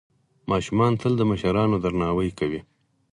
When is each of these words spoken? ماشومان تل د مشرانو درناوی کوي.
ماشومان 0.51 0.93
تل 1.01 1.13
د 1.17 1.21
مشرانو 1.31 1.75
درناوی 1.83 2.29
کوي. 2.39 2.61